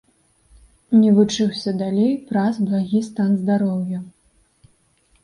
Не 1.01 1.09
вучыўся 1.17 1.73
далей 1.81 2.09
праз 2.31 2.53
благі 2.71 3.03
стан 3.09 3.37
здароўя. 3.43 3.99